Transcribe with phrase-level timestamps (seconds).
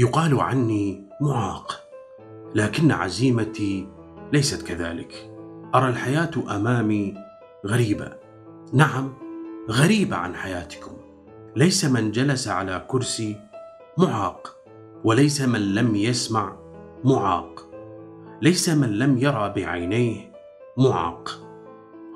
[0.00, 1.80] يقال عني معاق
[2.54, 3.88] لكن عزيمتي
[4.32, 5.30] ليست كذلك.
[5.74, 7.14] أرى الحياة أمامي
[7.66, 8.12] غريبة.
[8.72, 9.12] نعم
[9.70, 10.92] غريبة عن حياتكم.
[11.56, 13.36] ليس من جلس على كرسي
[13.98, 14.56] معاق
[15.04, 16.56] وليس من لم يسمع
[17.04, 17.70] معاق.
[18.42, 20.32] ليس من لم يرى بعينيه
[20.78, 21.40] معاق.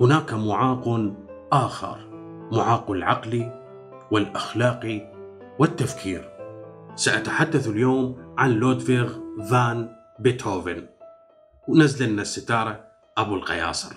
[0.00, 1.12] هناك معاق
[1.52, 1.98] آخر
[2.52, 3.50] معاق العقل
[4.10, 5.12] والأخلاق
[5.58, 6.33] والتفكير.
[6.96, 9.18] سأتحدث اليوم عن لودفيغ
[9.50, 10.86] فان بيتهوفن.
[11.68, 12.84] ونزل لنا الستارة
[13.18, 13.94] أبو القياصر.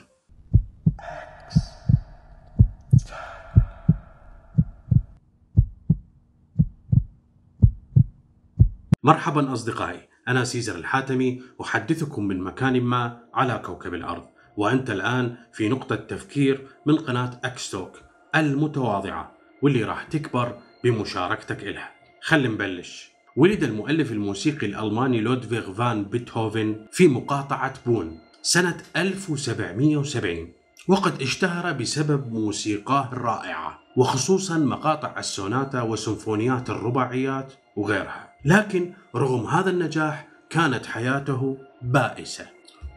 [9.03, 14.23] مرحبا أصدقائي أنا سيزر الحاتمي أحدثكم من مكان ما على كوكب الأرض
[14.57, 17.99] وأنت الآن في نقطة تفكير من قناة أكستوك
[18.35, 21.96] المتواضعة واللي راح تكبر بمشاركتك إلها.
[22.27, 23.09] خلينا نبلش.
[23.35, 30.51] ولد المؤلف الموسيقي الألماني لودفيغ فان بيتهوفن في مقاطعة بون سنة 1770
[30.87, 38.33] وقد اشتهر بسبب موسيقاه الرائعة وخصوصا مقاطع السوناتا وسيمفونيات الرباعيات وغيرها.
[38.45, 42.47] لكن رغم هذا النجاح كانت حياته بائسة.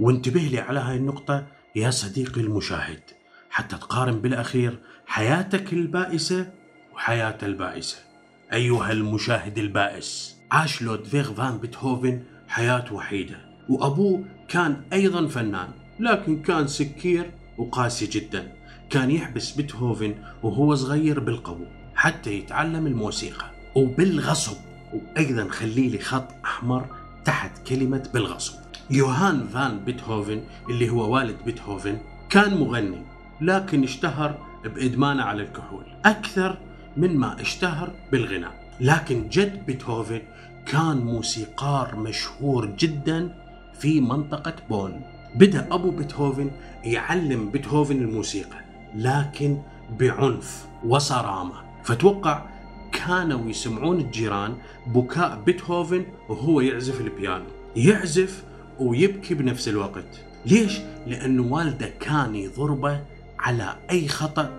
[0.01, 3.03] وانتبه لي على هاي النقطة يا صديقي المشاهد
[3.51, 6.51] حتى تقارن بالأخير حياتك البائسة
[6.95, 8.10] وحياة البائسة.
[8.53, 13.37] أيها المشاهد البائس عاش لودفيغ فان بيتهوفن حياة وحيدة
[13.69, 15.69] وأبوه كان أيضا فنان
[16.01, 18.53] لكن كان سكير وقاسي جدا.
[18.91, 24.57] كان يحبس بيتهوفن وهو صغير بالقبو حتى يتعلم الموسيقى وبالغصب
[24.93, 26.87] وأيضا خلي لي خط أحمر
[27.25, 28.55] تحت كلمة بالغصب.
[28.91, 31.99] يوهان فان بيتهوفن اللي هو والد بيتهوفن
[32.31, 33.03] كان مغني
[33.41, 35.85] لكن اشتهر بإدمانه على الكحول.
[36.05, 36.59] أكثر
[36.97, 38.53] من ما اشتهر بالغناء.
[38.81, 40.21] لكن جد بيتهوفن
[40.67, 43.35] كان موسيقار مشهور جدا
[43.79, 45.03] في منطقة بون.
[45.35, 46.51] بدأ أبو بيتهوفن
[46.85, 48.59] يعلم بيتهوفن الموسيقى
[48.95, 49.59] لكن
[50.01, 51.55] بعنف وصرامة.
[51.85, 52.47] فتوقع
[52.93, 54.55] كانوا يسمعون الجيران
[54.87, 57.45] بكاء بيتهوفن وهو يعزف البيانو.
[57.77, 58.45] يعزف
[58.79, 60.25] ويبكي بنفس الوقت.
[60.47, 63.01] ليش؟ لأنه والده كان يضربه
[63.39, 64.51] على أي خطأ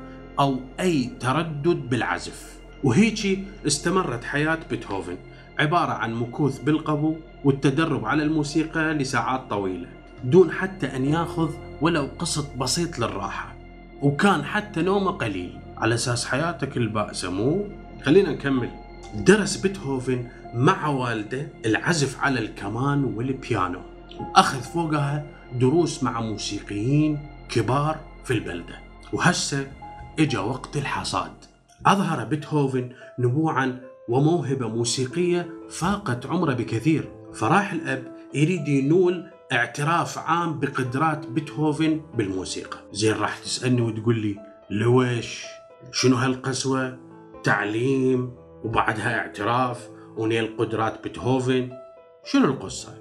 [0.41, 2.59] أو أي تردد بالعزف.
[2.83, 5.17] وهيجي استمرت حياة بيتهوفن
[5.59, 9.87] عبارة عن مكوث بالقبو والتدرب على الموسيقى لساعات طويلة
[10.23, 13.55] دون حتى أن ياخذ ولو قسط بسيط للراحة.
[14.01, 15.59] وكان حتى نومه قليل.
[15.77, 17.67] على أساس حياتك البائسة مو؟
[18.03, 18.69] خلينا نكمل.
[19.15, 23.81] درس بيتهوفن مع والده العزف على الكمان والبيانو
[24.19, 27.19] وأخذ فوقها دروس مع موسيقيين
[27.49, 28.79] كبار في البلدة.
[29.13, 29.67] وهسه
[30.21, 31.31] إجا وقت الحصاد.
[31.85, 32.89] أظهر بيتهوفن
[33.19, 37.11] نبوعا وموهبة موسيقية فاقت عمره بكثير.
[37.33, 42.77] فراح الأب يريد ينول اعتراف عام بقدرات بيتهوفن بالموسيقى.
[42.91, 44.35] زين راح تسألني وتقول لي
[44.69, 45.43] لويش؟
[45.91, 46.97] شنو هالقسوة؟
[47.43, 51.69] تعليم وبعدها اعتراف ونيل قدرات بيتهوفن.
[52.25, 52.93] شنو القصة؟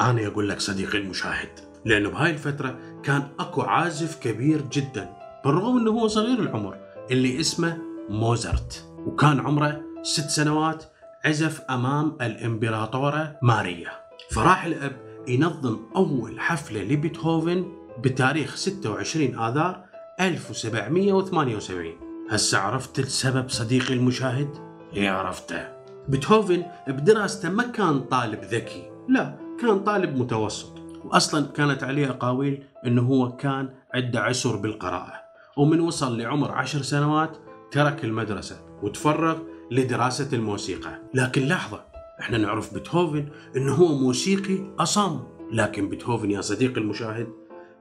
[0.00, 5.21] أنا أقول لك صديقي المشاهد لأنه بهاي الفترة كان أكو عازف كبير جدا.
[5.44, 6.76] بالرغم أنه هو صغير العمر
[7.10, 8.88] اللي اسمه موزارت.
[9.06, 10.84] وكان عمره ست سنوات
[11.24, 13.90] عزف أمام الإمبراطورة ماريا.
[14.30, 14.96] فراح الأب
[15.28, 19.84] ينظم أول حفلة لبيتهوفن بتاريخ 26 آذار
[20.20, 21.92] 1778
[22.30, 24.48] هسه عرفت السبب صديقي المشاهد؟
[24.96, 25.68] إيه عرفته.
[26.08, 28.90] بيتهوفن بدراسته ما كان طالب ذكي.
[29.08, 30.72] لا كان طالب متوسط.
[31.04, 35.21] واصلا كانت عليه اقاويل إنه هو كان عنده عسر بالقراءة.
[35.56, 37.36] ومن وصل لعمر عشر سنوات
[37.70, 39.38] ترك المدرسة وتفرغ
[39.70, 40.98] لدراسة الموسيقى.
[41.14, 41.84] لكن لحظة
[42.20, 45.20] إحنا نعرف بيتهوفن انه هو موسيقي أصم.
[45.52, 47.28] لكن بيتهوفن يا صديقي المشاهد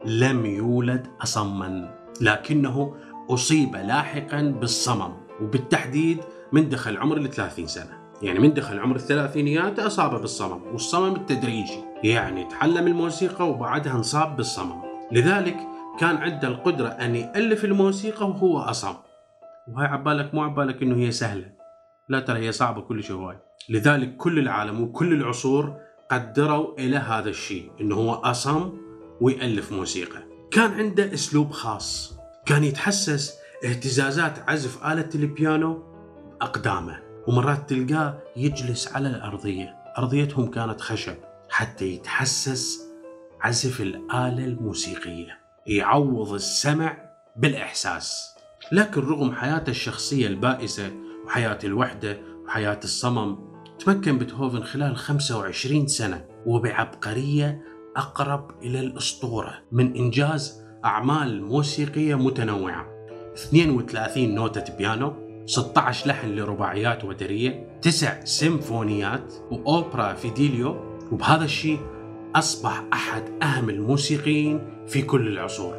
[0.06, 1.96] لم يولد أصما.
[2.22, 2.96] لكنه
[3.30, 6.20] أصيب لاحقا بالصمم وبالتحديد
[6.52, 8.02] من دخل عمر ال 30 سنة.
[8.22, 11.84] يعني من دخل عمر الثلاثينيات أصاب بالصمم والصمم التدريجي.
[12.04, 14.81] يعني تعلم الموسيقى وبعدها انصاب بالصمم.
[15.12, 15.57] لذلك
[16.01, 18.94] كان عنده القدرة أن يألف الموسيقى وهو أصم
[19.68, 21.51] وهاي عبالك مو عبالك إنه هي سهلة.
[22.09, 23.38] لا ترى هي صعبة كل هواي.
[23.69, 25.77] لذلك كل العالم وكل العصور
[26.12, 28.77] قدروا إلى هذا الشيء إنه هو أصم
[29.21, 30.19] ويألف موسيقى.
[30.51, 32.18] كان عنده أسلوب خاص.
[32.45, 35.83] كان يتحسس اهتزازات عزف آلة البيانو
[36.42, 39.75] أقدامه ومرات تلقاه يجلس على الأرضية.
[39.97, 41.15] أرضيتهم كانت خشب.
[41.50, 42.80] حتى يتحسس
[43.42, 45.41] عزف الآلة الموسيقية.
[45.77, 46.97] يعوض السمع
[47.35, 48.35] بالإحساس.
[48.71, 50.91] لكن رغم حياته الشخصية البائسة
[51.25, 53.38] وحياة الوحدة وحياة الصمم
[53.79, 57.62] تمكن بيتهوفن خلال 25 سنة وبعبقرية
[57.97, 62.85] أقرب إلى الأسطورة من إنجاز أعمال موسيقية متنوعة.
[63.33, 65.13] 32 نوتة بيانو
[65.45, 70.75] 16 لحن لرباعيات وترية 9 سيمفونيات وأوبرا فيديليو
[71.12, 71.79] وبهذا الشيء
[72.36, 75.74] أصبح أحد أهم الموسيقيين في كل العصور.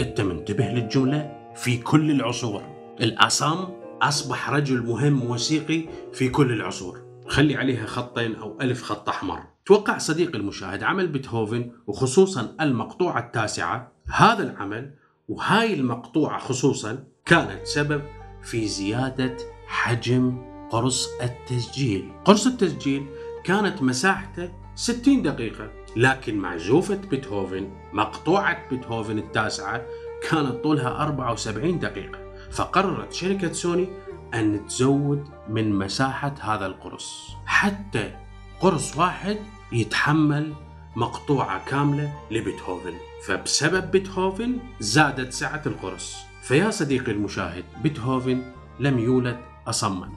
[0.00, 2.62] أنت منتبه للجملة؟ في كل العصور.
[3.00, 3.68] الأصم
[4.02, 7.02] أصبح رجل مهم موسيقي في كل العصور.
[7.28, 9.42] خلي عليها خطين أو ألف خط أحمر.
[9.66, 13.92] توقع صديق المشاهد عمل بيتهوفن وخصوصا المقطوعة التاسعة.
[14.08, 14.94] هذا العمل
[15.28, 18.02] وهاي المقطوعة خصوصا كانت سبب
[18.42, 19.36] في زيادة
[19.66, 20.38] حجم
[20.70, 22.12] قرص التسجيل.
[22.24, 23.06] قرص التسجيل
[23.44, 25.70] كانت مساحته 60 دقيقة.
[25.96, 29.82] لكن معزوفة بيتهوفن مقطوعة بيتهوفن التاسعة
[30.30, 32.18] كانت طولها 74 دقيقة.
[32.50, 33.88] فقررت شركة سوني
[34.34, 37.30] أن تزود من مساحة هذا القرص.
[37.46, 38.14] حتى
[38.60, 39.38] قرص واحد
[39.72, 40.54] يتحمل
[40.96, 42.94] مقطوعة كاملة لبيتهوفن.
[43.26, 46.16] فبسبب بيتهوفن زادت سعة القرص.
[46.42, 48.42] فيا صديقي المشاهد بيتهوفن
[48.80, 50.10] لم يولد أصما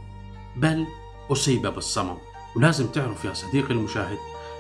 [0.56, 0.86] بل
[1.32, 2.18] أصيب بالصمم.
[2.56, 4.18] ولازم تعرف يا صديقي المشاهد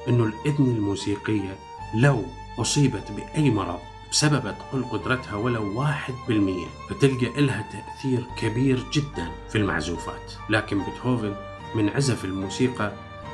[0.09, 1.55] أنه الإذن الموسيقية
[1.95, 2.23] لو
[2.59, 3.79] أصيبت بأي مرض
[4.11, 10.33] بسبب تقل قدرتها ولو واحد بالمية فتلقى إلها تأثير كبير جدا في المعزوفات.
[10.49, 11.35] لكن بيتهوفن
[11.75, 12.91] من عزف الموسيقى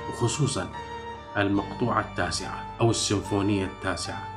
[0.10, 0.70] وخصوصا
[1.38, 4.28] المقطوعة التاسعة أو السيمفونية التاسعة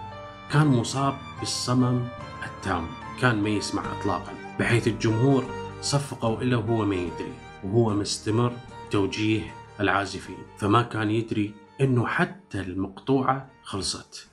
[0.52, 2.08] كان مصاب بالصمم
[2.46, 2.86] التام.
[3.20, 5.44] كان ما يسمع إطلاقا بحيث الجمهور
[5.80, 7.32] صفقوا له وهو ما يدري
[7.64, 8.52] وهو مستمر
[8.90, 10.38] توجيه العازفين.
[10.58, 14.28] فما كان يدري إنه حتى المقطوعة خلصت.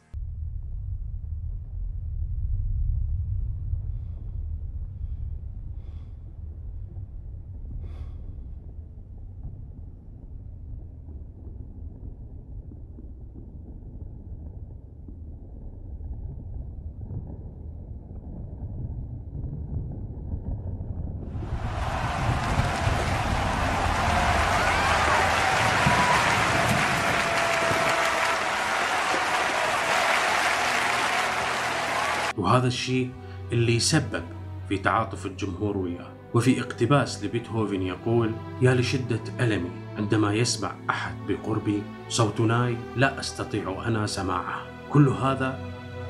[32.45, 33.09] وهذا الشيء
[33.51, 34.23] اللي سبب
[34.69, 36.13] في تعاطف الجمهور وياه.
[36.33, 38.31] وفي اقتباس لبيتهوفن يقول
[38.61, 45.59] يا لشدة ألمي عندما يسمع أحد بقربي صوت ناي لا أستطيع أنا سماعه كل هذا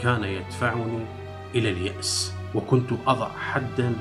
[0.01, 1.05] كان يدفعني
[1.55, 3.93] إلى اليأس وكنت أضع حدا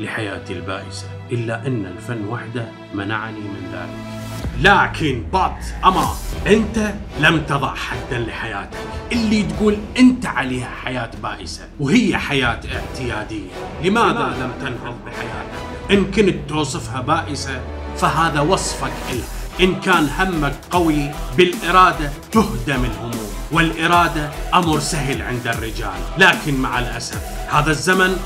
[0.00, 4.21] لحياتي البائسة إلا أن الفن وحده منعني من ذلك.
[4.60, 6.08] لكن بات أما
[6.46, 8.78] أنت لم تضع حدا لحياتك.
[9.12, 13.50] اللي تقول أنت عليها حياة بائسة وهي حياة اعتيادية.
[13.84, 17.60] لماذا لم تنهض بحياتك؟ إن كنت توصفها بائسة
[17.96, 19.24] فهذا وصفك إلها.
[19.60, 26.00] إن كان همك قوي بالإرادة تهدم الهموم والإرادة أمر سهل عند الرجال.
[26.18, 28.16] لكن مع الأسف هذا الزمن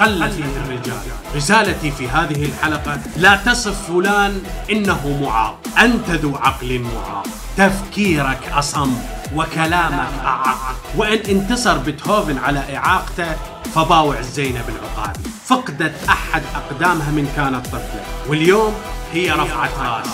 [0.00, 1.02] قل فيه الرجال
[1.36, 7.26] رسالتي في هذه الحلقة لا تصف فلان إنه معاق أنت ذو عقل معاق
[7.56, 8.96] تفكيرك أصم
[9.34, 13.36] وكلامك أعق وإن انتصر بيتهوفن على إعاقته
[13.74, 18.74] فباوع زينب العقابي فقدت أحد أقدامها من كانت طفلة واليوم
[19.12, 20.08] هي رفعت رأس.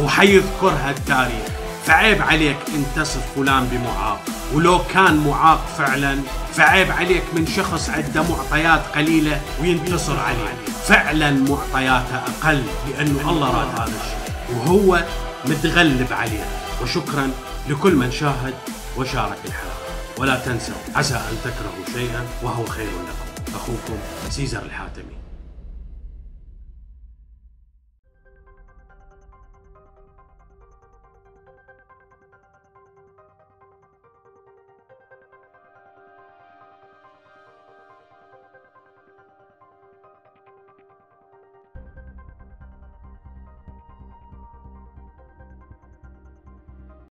[0.00, 4.20] وحيذكرها التاريخ فعيب عليك إن تصف فلان بمعاق.
[4.54, 6.18] ولو كان معاق فعلا
[6.52, 10.54] فعيب عليك من شخص عنده معطيات قليلة وينتصر عليه.
[10.84, 14.36] فعلا معطياته أقل لأنه الله راد هذا الشيء.
[14.56, 15.04] وهو
[15.44, 16.44] متغلب عليه.
[16.82, 17.30] وشكرا
[17.68, 18.54] لكل من شاهد
[18.96, 19.76] وشارك الحلقة.
[20.18, 23.54] ولا تنسوا عسى أن تكرهوا شيئا وهو خير لكم.
[23.54, 23.98] أخوكم
[24.30, 25.25] سيزر الحاتمي.